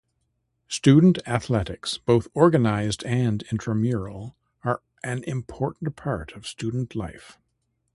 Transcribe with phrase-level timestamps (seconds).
[0.67, 7.37] Student athletics, both organized and intramural, are an important part of student life.